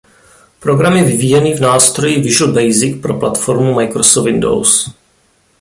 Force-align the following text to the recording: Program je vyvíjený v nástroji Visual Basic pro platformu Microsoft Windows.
Program 0.59 0.97
je 0.97 1.03
vyvíjený 1.03 1.53
v 1.53 1.59
nástroji 1.59 2.21
Visual 2.21 2.53
Basic 2.53 3.01
pro 3.01 3.19
platformu 3.19 3.73
Microsoft 3.73 4.25
Windows. 4.25 4.91